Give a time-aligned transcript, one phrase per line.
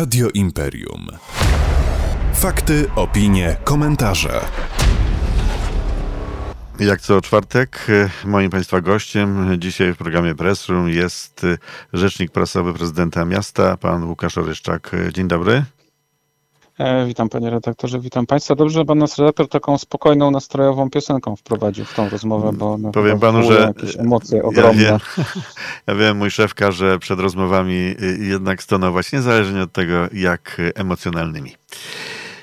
[0.00, 1.06] Radio Imperium.
[2.34, 4.40] Fakty, opinie, komentarze.
[6.78, 7.86] Jak co czwartek,
[8.24, 11.46] moim Państwa gościem dzisiaj w programie Press Room jest
[11.92, 14.96] rzecznik prasowy prezydenta miasta, pan Łukasz Oryszczak.
[15.12, 15.64] Dzień dobry.
[16.80, 18.54] E, witam panie redaktorze, witam państwa.
[18.54, 22.90] Dobrze, że pan nas redaktor taką spokojną, nastrojową piosenką wprowadził w tą rozmowę, bo no,
[22.90, 24.82] powiem panu, że emocje ogromne.
[24.82, 25.24] Ja wiem,
[25.86, 31.54] ja wiem, mój szef każe przed rozmowami y, jednak stonować, niezależnie od tego, jak emocjonalnymi.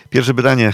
[0.10, 0.74] Pierwsze pytanie.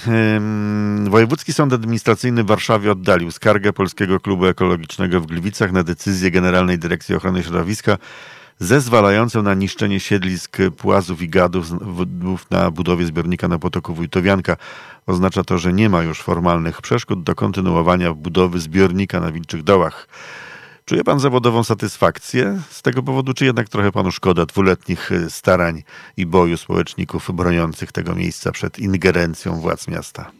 [1.09, 6.79] Wojewódzki Sąd Administracyjny w Warszawie oddalił skargę Polskiego Klubu Ekologicznego w Gliwicach na decyzję Generalnej
[6.79, 7.97] Dyrekcji Ochrony Środowiska
[8.59, 11.67] zezwalającą na niszczenie siedlisk płazów i gadów
[12.51, 14.57] na budowie zbiornika na potoku Wójtowianka.
[15.07, 20.07] Oznacza to, że nie ma już formalnych przeszkód do kontynuowania budowy zbiornika na Wilczych Dołach.
[20.85, 25.83] Czuje pan zawodową satysfakcję z tego powodu, czy jednak trochę panu szkoda dwuletnich starań
[26.17, 30.31] i boju społeczników broniących tego miejsca przed ingerencją władz miasta?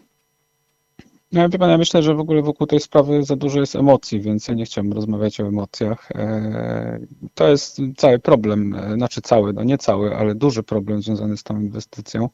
[1.34, 4.22] No, wie pan, ja myślę, że w ogóle wokół tej sprawy za dużo jest emocji,
[4.22, 6.12] więc ja nie chciałbym rozmawiać o emocjach.
[6.12, 7.00] E,
[7.34, 11.44] to jest cały problem, e, znaczy cały, no nie cały, ale duży problem związany z
[11.44, 12.30] tą inwestycją.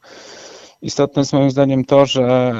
[0.82, 2.52] Istotne jest moim zdaniem to, że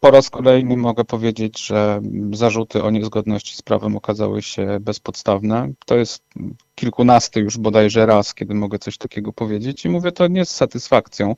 [0.00, 2.00] po raz kolejny mogę powiedzieć, że
[2.32, 5.72] zarzuty o niezgodności z prawem okazały się bezpodstawne.
[5.86, 6.24] To jest
[6.74, 11.34] kilkunasty już bodajże raz, kiedy mogę coś takiego powiedzieć i mówię to nie z satysfakcją.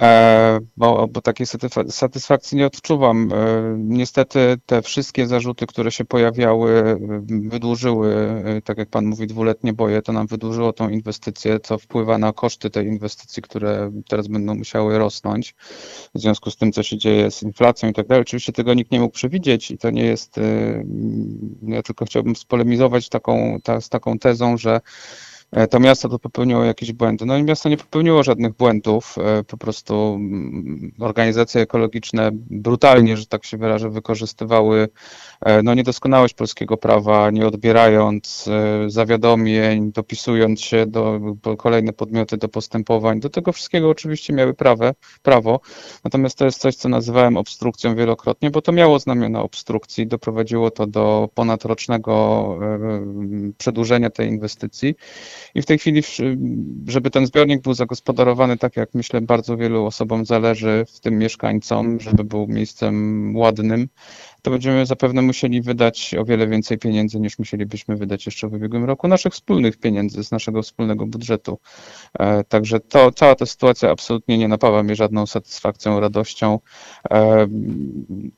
[0.00, 1.46] E, bo, bo takiej
[1.88, 3.32] satysfakcji nie odczuwam.
[3.32, 3.36] E,
[3.78, 10.02] niestety te wszystkie zarzuty, które się pojawiały, wydłużyły, e, tak jak pan mówi, dwuletnie boje,
[10.02, 14.98] to nam wydłużyło tą inwestycję, co wpływa na koszty tej inwestycji, które teraz będą musiały
[14.98, 15.54] rosnąć
[16.14, 18.22] w związku z tym, co się dzieje z inflacją i tak dalej.
[18.22, 20.36] Oczywiście tego nikt nie mógł przewidzieć i to nie jest,
[21.62, 24.80] ja tylko chciałbym spolemizować taką, ta, z taką tezą, że
[25.70, 27.26] to miasto to popełniło jakieś błędy.
[27.26, 33.26] No i miasto nie popełniło żadnych błędów, e, po prostu mm, organizacje ekologiczne brutalnie, że
[33.26, 34.88] tak się wyrażę, wykorzystywały
[35.40, 38.48] e, no, niedoskonałość polskiego prawa, nie odbierając
[38.86, 41.20] zawiadomień, dopisując się do
[41.58, 43.20] kolejne podmioty do postępowań.
[43.20, 45.60] Do tego wszystkiego oczywiście miały prawe, prawo,
[46.04, 50.86] natomiast to jest coś, co nazywałem obstrukcją wielokrotnie, bo to miało znamiona obstrukcji, doprowadziło to
[50.86, 52.12] do ponadrocznego
[53.58, 54.94] przedłużenia tej inwestycji.
[55.54, 56.02] I w tej chwili,
[56.86, 62.00] żeby ten zbiornik był zagospodarowany tak, jak myślę bardzo wielu osobom zależy, w tym mieszkańcom,
[62.00, 63.88] żeby był miejscem ładnym,
[64.42, 68.84] to będziemy zapewne musieli wydać o wiele więcej pieniędzy niż musielibyśmy wydać jeszcze w ubiegłym
[68.84, 71.58] roku, naszych wspólnych pieniędzy z naszego wspólnego budżetu.
[72.18, 76.58] E, także to, cała ta sytuacja absolutnie nie napawa mnie żadną satysfakcją, radością.
[77.10, 77.46] E,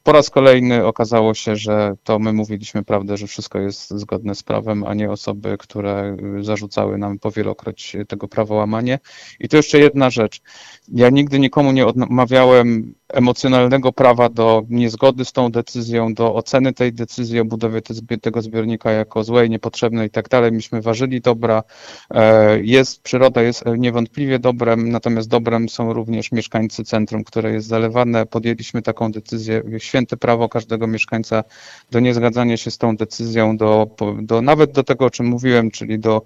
[0.03, 4.43] po raz kolejny okazało się, że to my mówiliśmy prawdę, że wszystko jest zgodne z
[4.43, 8.99] prawem, a nie osoby, które zarzucały nam powielokroć tego prawołamanie.
[9.41, 10.41] I to jeszcze jedna rzecz.
[10.89, 16.93] Ja nigdy nikomu nie odmawiałem emocjonalnego prawa do niezgody z tą decyzją, do oceny tej
[16.93, 17.83] decyzji o budowie
[18.23, 20.53] tego zbiornika jako złej, niepotrzebnej i tak dalej.
[20.53, 21.63] Myśmy ważyli dobra.
[22.11, 28.27] E, jest, przyroda jest niewątpliwie dobrem, natomiast dobrem są również mieszkańcy centrum, które jest zalewane.
[28.27, 31.45] Podjęliśmy taką decyzję, święte prawo każdego mieszkańca
[31.91, 33.91] do niezgadzania się z tą decyzją, do,
[34.23, 36.23] do nawet do tego, o czym mówiłem, czyli do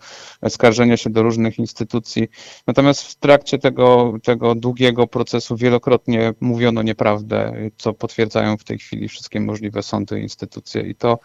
[0.48, 2.28] skarżenia się do różnych instytucji.
[2.66, 8.78] Natomiast w trakcie tego, tego długiego procesu wielokrotnie mówiono mówiono nieprawdę, co potwierdzają w tej
[8.78, 11.18] chwili wszystkie możliwe sądy i instytucje i to,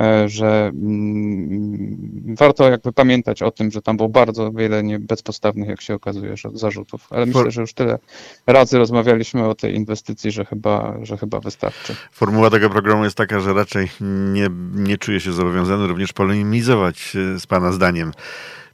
[0.00, 5.68] e, że mm, warto jakby pamiętać o tym, że tam było bardzo wiele nie bezpodstawnych,
[5.68, 7.98] jak się okazuje, zarzutów, ale myślę, że już tyle
[8.46, 11.94] razy rozmawialiśmy o tej inwestycji, że chyba, że chyba wystarczy.
[12.12, 13.88] Formuła tego programu jest taka, że raczej
[14.32, 18.12] nie, nie czuję się zobowiązany również polemizować e, z Pana zdaniem.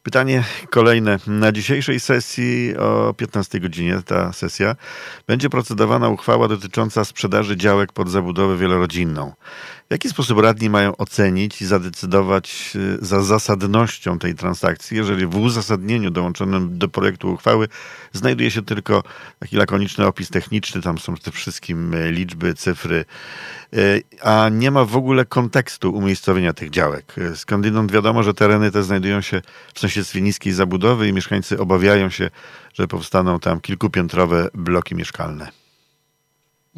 [0.03, 1.19] Pytanie kolejne.
[1.27, 4.77] Na dzisiejszej sesji o 15 godzinie, ta sesja,
[5.27, 9.33] będzie procedowana uchwała dotycząca sprzedaży działek pod zabudowę wielorodzinną.
[9.90, 15.36] W jaki sposób radni mają ocenić i zadecydować y, za zasadnością tej transakcji, jeżeli w
[15.36, 17.68] uzasadnieniu dołączonym do projektu uchwały
[18.12, 19.02] znajduje się tylko
[19.38, 23.04] taki lakoniczny opis techniczny, tam są te wszystkie y, liczby, cyfry,
[23.75, 27.14] y, a nie ma w ogóle kontekstu umiejscowienia tych działek.
[27.34, 29.43] Skądinąd wiadomo, że tereny te znajdują się
[29.75, 32.31] w sąsiedztwie niskiej zabudowy i mieszkańcy obawiają się,
[32.75, 35.59] że powstaną tam kilkupiętrowe bloki mieszkalne.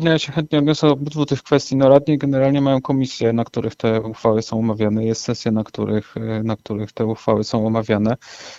[0.05, 1.77] Ja się chętnie odniosę obydwu tych kwestii.
[1.77, 5.05] No radni generalnie mają komisje, na których te uchwały są omawiane.
[5.05, 6.15] Jest sesja, na których,
[6.45, 8.17] na których te uchwały są omawiane.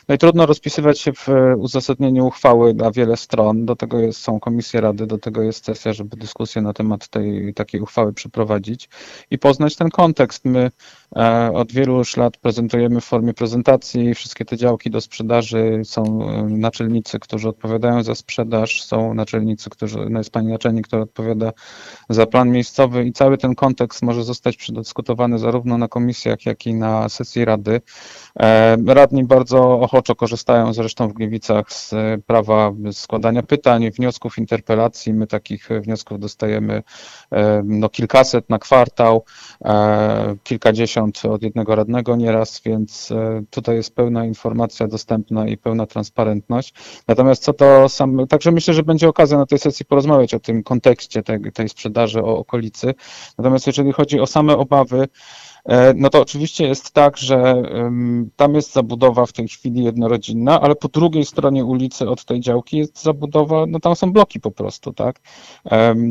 [0.07, 3.66] No i trudno rozpisywać się w uzasadnieniu uchwały na wiele stron.
[3.66, 7.54] Do tego jest, są komisje rady, do tego jest sesja, żeby dyskusję na temat tej
[7.54, 8.90] takiej uchwały przeprowadzić
[9.31, 10.45] i poznać ten kontekst.
[10.45, 10.72] My
[11.16, 15.81] e, od wielu już lat prezentujemy w formie prezentacji wszystkie te działki do sprzedaży.
[15.84, 21.01] Są e, naczelnicy, którzy odpowiadają za sprzedaż, są naczelnicy, którzy, no jest pani naczelnik, która
[21.01, 21.53] odpowiada odpowiada
[22.09, 26.74] za plan miejscowy i cały ten kontekst może zostać przedyskutowany zarówno na komisjach, jak i
[26.74, 27.81] na sesji Rady.
[28.39, 31.94] E, radni bardzo ochoczo korzystają zresztą w Gliwicach z
[32.25, 35.13] prawa składania pytań, wniosków, interpelacji.
[35.13, 36.83] My takich wniosków dostajemy
[37.31, 39.24] e, no, kilkaset na kwartał,
[39.65, 43.13] e, kilkadziesiąt od jednego radnego nieraz, więc
[43.50, 46.74] tutaj jest pełna informacja dostępna i pełna transparentność.
[47.07, 50.63] Natomiast co to sam, także myślę, że będzie okazja na tej sesji porozmawiać o tym
[50.63, 52.93] kontekście tej, tej sprzedaży o okolicy.
[53.37, 55.07] Natomiast jeżeli chodzi o same obawy,
[55.95, 57.63] no to oczywiście jest tak, że
[58.36, 62.77] tam jest zabudowa w tej chwili jednorodzinna, ale po drugiej stronie ulicy od tej działki
[62.77, 65.19] jest zabudowa, no tam są bloki po prostu, tak?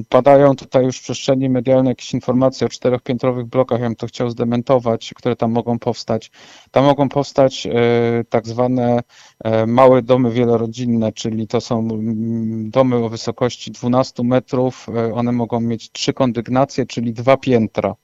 [0.09, 4.31] Padają tutaj już w przestrzeni medialnej jakieś informacje o czteropiętrowych blokach, ja bym to chciał
[4.31, 6.31] zdementować, które tam mogą powstać.
[6.71, 7.71] Tam mogą powstać e,
[8.29, 9.01] tak zwane
[9.45, 11.89] e, małe domy wielorodzinne, czyli to są
[12.71, 17.95] domy o wysokości 12 metrów, one mogą mieć trzy kondygnacje, czyli dwa piętra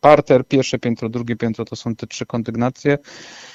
[0.00, 2.98] parter, pierwsze piętro, drugie piętro to są te trzy kondygnacje.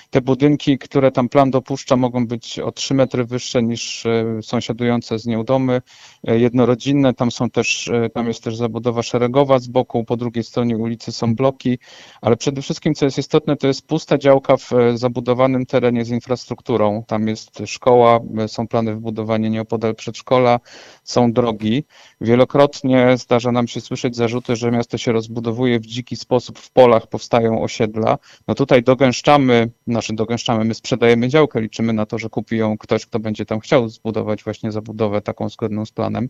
[0.10, 5.20] Te budynki, które tam plan dopuszcza, mogą być o 3 metry wyższe niż e, sąsiadujące
[5.20, 5.82] z nią domy
[6.28, 7.14] e, jednorodzinne.
[7.14, 11.12] Tam są też, e, tam jest też zabudowa szeregowa z boku, po drugiej stronie ulicy
[11.12, 11.80] są bloki,
[12.22, 17.04] ale przede wszystkim, co jest istotne, to jest pusta działka w zabudowanym terenie z infrastrukturą.
[17.08, 20.60] Tam jest szkoła, są plany wybudowania nieopodal przedszkola,
[21.04, 21.84] są drogi.
[22.22, 27.08] Wielokrotnie zdarza nam się słyszeć zarzuty, że miasto się rozbudowuje w dziki sposób, w polach
[27.08, 28.18] powstają osiedla.
[28.48, 32.78] No tutaj dogęszczamy na znaczy dogęszczamy, my sprzedajemy działkę, liczymy na to, że kupi ją
[32.78, 36.30] ktoś, kto będzie tam chciał zbudować właśnie zabudowę taką zgodną z planem.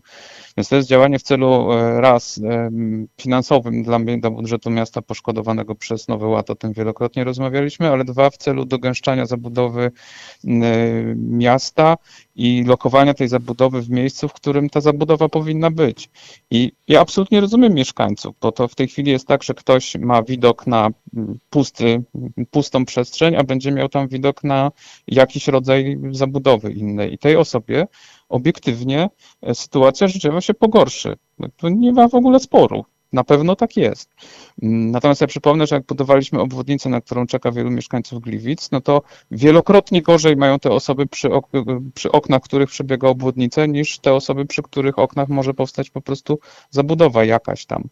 [0.56, 2.40] Więc to jest działanie w celu e, raz
[3.20, 8.30] finansowym dla, dla budżetu miasta poszkodowanego przez Nowy Ład, o tym wielokrotnie rozmawialiśmy, ale dwa
[8.30, 9.90] w celu dogęszczania zabudowy
[11.14, 11.96] miasta
[12.40, 16.10] i lokowania tej zabudowy w miejscu, w którym ta zabudowa powinna być.
[16.50, 20.22] I ja absolutnie rozumiem mieszkańców, bo to w tej chwili jest tak, że ktoś ma
[20.22, 20.90] widok na
[21.50, 22.02] pusty,
[22.50, 24.72] pustą przestrzeń, a będzie miał tam widok na
[25.06, 27.14] jakiś rodzaj zabudowy innej.
[27.14, 27.86] I tej osobie
[28.28, 29.08] obiektywnie
[29.42, 31.16] e, sytuacja życiowa się pogorszy.
[31.56, 32.84] To nie ma w ogóle sporu.
[33.12, 34.10] Na pewno tak jest.
[34.62, 39.02] Natomiast ja przypomnę, że jak budowaliśmy obwodnicę, na którą czeka wielu mieszkańców Gliwic, no to
[39.30, 41.46] wielokrotnie gorzej mają te osoby przy, ok
[41.94, 46.38] przy oknach, których przebiega obwodnicę, niż te osoby, przy których oknach może powstać po prostu
[46.70, 47.88] zabudowa jakaś tam.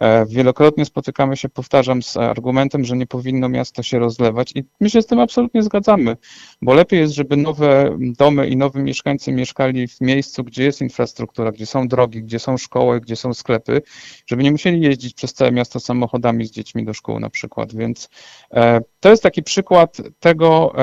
[0.00, 4.90] E, wielokrotnie spotykamy się, powtarzam, z argumentem, że nie powinno miasto się rozlewać i my
[4.90, 6.16] się z tym absolutnie zgadzamy,
[6.62, 11.52] bo lepiej jest, żeby nowe domy i nowi mieszkańcy mieszkali w miejscu, gdzie jest infrastruktura,
[11.52, 13.82] gdzie są drogi, gdzie są szkoły, gdzie są sklepy,
[14.26, 17.74] żeby nie musieli jeździć przez całe miasto samochodami z dziećmi do szkół na przykład.
[17.74, 18.08] Więc
[18.50, 20.74] e, to jest taki przykład tego,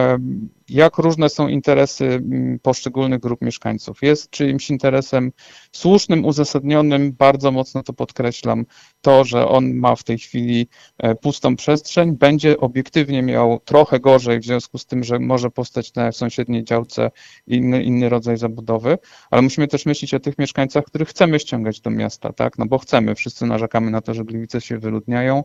[0.73, 4.01] jak różne są interesy mm, poszczególnych grup mieszkańców.
[4.01, 5.31] Jest czyimś interesem
[5.71, 8.65] słusznym, uzasadnionym, bardzo mocno to podkreślam,
[9.01, 10.67] to, że on ma w tej chwili
[10.97, 15.93] e, pustą przestrzeń, będzie obiektywnie miał trochę gorzej w związku z tym, że może powstać
[15.93, 17.11] na sąsiedniej działce
[17.47, 18.97] inny, inny rodzaj zabudowy,
[19.31, 22.57] ale musimy też myśleć o tych mieszkańcach, których chcemy ściągać do miasta, tak?
[22.57, 25.43] No bo chcemy, wszyscy narzekamy na to, że Gliwice się wyludniają,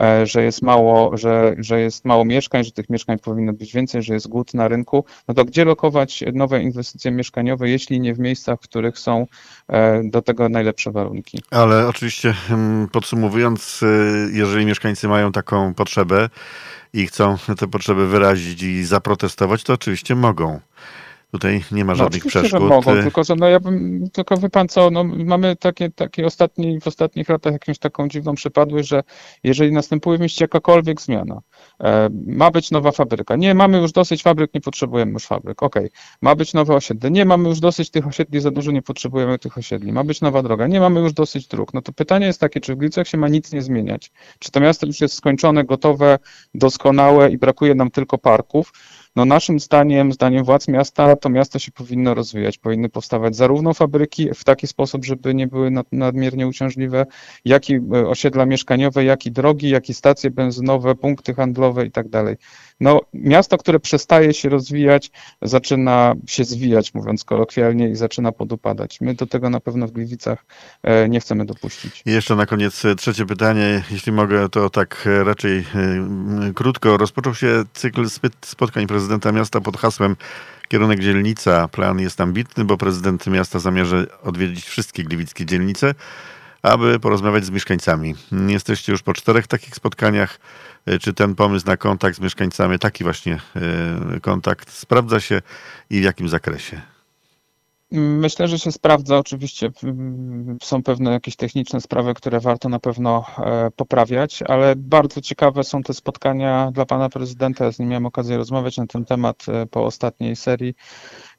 [0.00, 4.02] e, że jest mało, że, że jest mało mieszkań, że tych mieszkań powinno być więcej,
[4.02, 8.18] że jest głód na rynku, no to gdzie lokować nowe inwestycje mieszkaniowe, jeśli nie w
[8.18, 9.26] miejscach, w których są
[9.68, 11.42] e, do tego najlepsze warunki?
[11.50, 16.28] Ale oczywiście mm, podsumowując, y, jeżeli mieszkańcy mają taką potrzebę
[16.92, 20.60] i chcą tę potrzebę wyrazić i zaprotestować, to oczywiście mogą.
[21.32, 22.50] Tutaj nie ma no, żadnych no, przeszkód.
[22.50, 26.26] Że mogą, tylko że no ja bym, tylko wie pan co, no mamy takie, takie
[26.26, 29.02] ostatni, w ostatnich latach jakąś taką dziwną przypadłość, że
[29.44, 31.40] jeżeli następuje w mieście jakakolwiek zmiana,
[31.80, 35.86] e, ma być nowa fabryka, nie, mamy już dosyć fabryk, nie potrzebujemy już fabryk, okej,
[35.86, 35.98] okay.
[36.22, 39.58] ma być nowe osiedle, nie, mamy już dosyć tych osiedli, za dużo nie potrzebujemy tych
[39.58, 42.60] osiedli, ma być nowa droga, nie, mamy już dosyć dróg, no to pytanie jest takie,
[42.60, 46.18] czy w Gliwicach się ma nic nie zmieniać, czy to miasto już jest skończone, gotowe,
[46.54, 48.72] doskonałe i brakuje nam tylko parków,
[49.16, 52.58] no naszym zdaniem, zdaniem władz miasta, to miasto się powinno rozwijać.
[52.58, 57.06] Powinny powstawać zarówno fabryki w taki sposób, żeby nie były nadmiernie uciążliwe,
[57.44, 61.90] jak i e, osiedla mieszkaniowe, jak i drogi, jak i stacje benzynowe, punkty handlowe i
[61.90, 62.36] tak dalej.
[62.80, 65.10] no, miasto, które przestaje się rozwijać,
[65.42, 69.00] zaczyna się zwijać, mówiąc kolokwialnie, i zaczyna podupadać.
[69.00, 70.44] My do tego na pewno w Gliwicach
[70.82, 72.02] e, nie chcemy dopuścić.
[72.06, 75.64] I jeszcze na koniec e, trzecie pytanie, jeśli mogę, to tak raczej
[76.54, 76.96] krótko.
[76.96, 78.06] Rozpoczął się cykl
[78.40, 80.16] spotkań prezydenta miasta pod hasłem
[80.68, 81.68] Kierunek dzielnica.
[81.68, 85.94] Plan jest ambitny, bo prezydent miasta zamierza odwiedzić wszystkie gliwickie dzielnice
[86.62, 88.14] aby porozmawiać z mieszkańcami.
[88.48, 90.38] Jesteście już po czterech takich spotkaniach.
[90.86, 93.40] E, czy ten pomysł na kontakt z mieszkańcami, taki właśnie
[94.14, 95.42] e, kontakt, sprawdza się
[95.90, 96.80] i w jakim zakresie?
[97.92, 99.18] Myślę, że się sprawdza.
[99.18, 99.70] Oczywiście
[100.62, 105.82] są pewne jakieś techniczne sprawy, które warto na pewno e, poprawiać, ale bardzo ciekawe są
[105.82, 107.64] te spotkania dla pana prezydenta.
[107.64, 110.74] Ja z nim miałem okazję rozmawiać na ten temat po ostatniej serii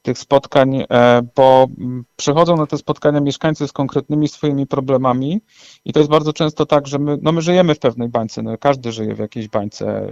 [0.01, 1.67] tych spotkań, e, bo
[2.15, 5.41] przychodzą na te spotkania mieszkańcy z konkretnymi swoimi problemami
[5.85, 8.57] i to jest bardzo często tak, że my, no my żyjemy w pewnej bańce, no
[8.57, 10.07] każdy żyje w jakiejś bańce.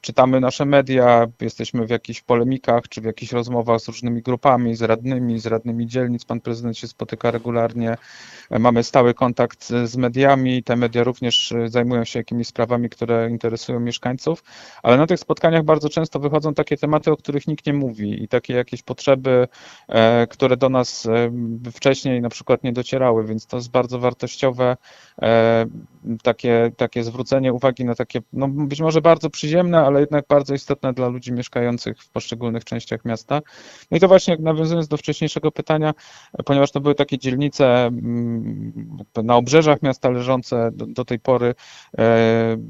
[0.00, 4.82] Czytamy nasze media, jesteśmy w jakichś polemikach, czy w jakichś rozmowach z różnymi grupami, z
[4.82, 6.24] radnymi, z radnymi dzielnic.
[6.24, 7.96] Pan prezydent się spotyka regularnie,
[8.50, 13.30] e, mamy stały kontakt z mediami, te media również e, zajmują się jakimiś sprawami, które
[13.30, 14.44] interesują mieszkańców,
[14.82, 18.28] ale na tych spotkaniach bardzo często wychodzą takie tematy, o których nikt nie mówi i
[18.28, 19.48] takie jakieś potrzeby,
[19.88, 21.30] e, które do nas e,
[21.72, 24.76] wcześniej na przykład nie docierały, więc to jest bardzo wartościowe
[25.22, 25.66] e,
[26.22, 30.92] takie, takie zwrócenie uwagi na takie, no być może bardzo przyziemne, ale jednak bardzo istotne
[30.92, 33.40] dla ludzi mieszkających w poszczególnych częściach miasta.
[33.90, 35.94] No i to właśnie nawiązując do wcześniejszego pytania,
[36.44, 41.54] ponieważ to były takie dzielnice mm, na obrzeżach miasta leżące do, do tej pory,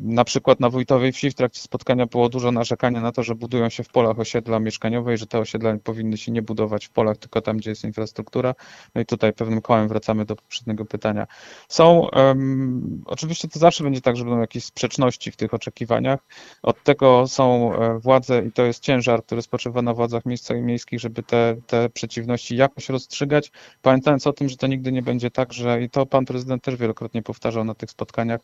[0.02, 3.68] na przykład na Wójtowej Wsi w trakcie spotkania było dużo narzekania na to, że budują
[3.68, 7.16] się w polach osiedla mieszkaniowe i że te osiedla powinny się nie budować w polach,
[7.16, 8.54] tylko tam, gdzie jest infrastruktura.
[8.94, 11.26] No i tutaj pewnym kołem wracamy do poprzedniego pytania.
[11.68, 16.20] Są, um, oczywiście to zawsze będzie tak, że będą jakieś sprzeczności w tych oczekiwaniach.
[16.62, 20.66] Od tego są e, władze i to jest ciężar, który spoczywa na władzach miejscowych i
[20.66, 25.30] miejskich, żeby te, te przeciwności jakoś rozstrzygać, pamiętając o tym, że to nigdy nie będzie
[25.30, 28.40] tak, że i to pan prezydent też wielokrotnie powtarzał na tych spotkaniach,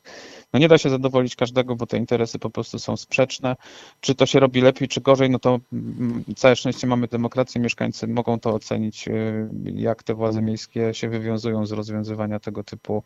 [0.52, 3.56] no nie da się zadowolić każdego, bo te interesy po prostu są sprzeczne.
[4.00, 8.06] Czy to się robi lepiej, czy gorzej, no to mm, całe szczęście mamy demokrację, mieszkańcy
[8.06, 13.02] mogą to ocenić, y, jak te władze miejskie się wywiązują z rozwiązywania tego typu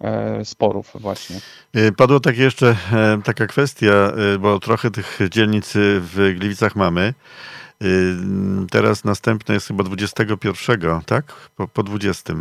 [0.00, 1.36] e, sporów właśnie.
[1.76, 7.14] Y, padło tak jeszcze e, taka kwestia, y, bo trochę tych dzielnic w Gliwicach mamy.
[8.70, 11.24] Teraz następne jest chyba 21, tak?
[11.56, 12.34] Po, po 20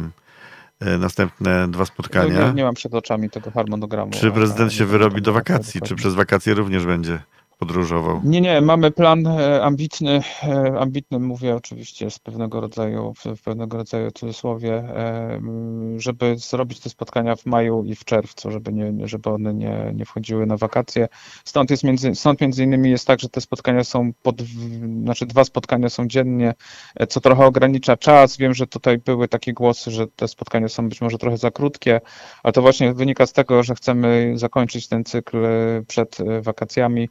[0.80, 2.48] e, następne dwa spotkania.
[2.48, 4.12] Nie, nie, mam przed oczami tego harmonogramu.
[4.12, 5.82] Czy prezydent się wyrobi do wakacji?
[5.82, 7.20] Czy przez wakacje również będzie?
[7.62, 8.22] Podróżował?
[8.24, 13.78] Nie, nie, mamy plan e, ambitny, e, ambitny mówię oczywiście z pewnego rodzaju, w pewnego
[13.78, 15.42] rodzaju cudzysłowie, e,
[15.98, 20.06] żeby zrobić te spotkania w maju i w czerwcu, żeby, nie, żeby one nie, nie
[20.06, 21.08] wchodziły na wakacje.
[21.46, 24.42] Stąd, jest między, stąd między innymi jest tak, że te spotkania są, pod,
[25.04, 26.54] znaczy dwa spotkania są dziennie,
[27.10, 28.38] co trochę ogranicza czas.
[28.38, 32.02] Wiem, że tutaj były takie głosy, że te spotkania są być może trochę za krótkie,
[32.44, 35.38] ale to właśnie wynika z tego, że chcemy zakończyć ten cykl
[35.88, 37.10] przed wakacjami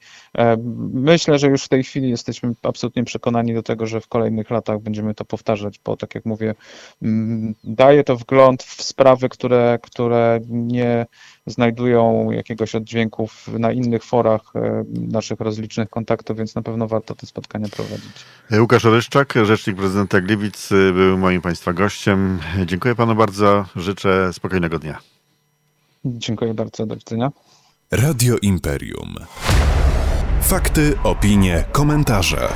[0.92, 4.80] myślę, że już w tej chwili jesteśmy absolutnie przekonani do tego, że w kolejnych latach
[4.80, 6.54] będziemy to powtarzać, bo tak jak mówię,
[7.02, 11.06] mm, daje to wgląd w sprawy, które, które nie
[11.47, 17.26] znajdują jakiegoś oddźwięku na innych forach e, naszych rozlicznych kontaktów, więc na pewno warto te
[17.26, 18.25] spotkania prowadzić.
[18.59, 22.38] Łukasz Oryszczak, rzecznik prezydenta Gliwic, był moim Państwa gościem.
[22.66, 24.99] Dziękuję Panu bardzo, życzę spokojnego dnia.
[26.04, 27.30] Dziękuję bardzo, do widzenia.
[27.90, 29.14] Radio Imperium.
[30.42, 32.49] Fakty, opinie, komentarze.